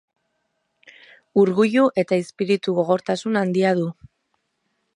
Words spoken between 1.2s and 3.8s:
Urguilu eta izpiritu gogortasun handia